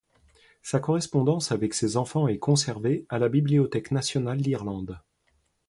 Sa 0.63 0.79
correspondance 0.79 1.51
avec 1.51 1.75
ses 1.75 1.95
enfants 1.95 2.27
est 2.27 2.39
conservée 2.39 3.05
à 3.09 3.19
la 3.19 3.29
Bibliothèque 3.29 3.91
nationale 3.91 4.41
d'Irlande. 4.41 4.99